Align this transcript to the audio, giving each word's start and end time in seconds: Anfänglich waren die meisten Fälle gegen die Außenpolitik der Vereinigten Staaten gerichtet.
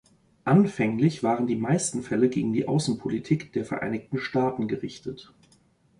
Anfänglich 0.45 1.21
waren 1.21 1.45
die 1.45 1.55
meisten 1.55 2.01
Fälle 2.01 2.27
gegen 2.27 2.53
die 2.53 2.67
Außenpolitik 2.67 3.53
der 3.53 3.65
Vereinigten 3.65 4.17
Staaten 4.17 4.67
gerichtet. 4.67 5.31